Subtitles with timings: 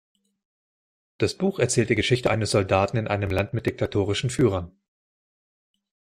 [1.19, 4.75] Das Buch erzählt die Geschichte eines Soldaten in einem Land mit diktatorischen Führern.